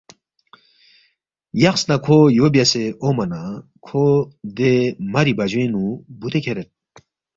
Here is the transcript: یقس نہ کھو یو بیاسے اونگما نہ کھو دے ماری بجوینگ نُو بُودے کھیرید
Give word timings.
یقس 1.63 1.81
نہ 1.89 1.95
کھو 2.03 2.17
یو 2.37 2.47
بیاسے 2.53 2.83
اونگما 3.01 3.25
نہ 3.31 3.41
کھو 3.85 4.03
دے 4.57 4.73
ماری 5.11 5.33
بجوینگ 5.37 5.71
نُو 5.73 5.83
بُودے 6.19 6.39
کھیرید 6.43 6.69